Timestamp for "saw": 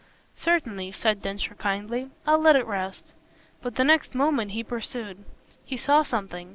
5.77-6.01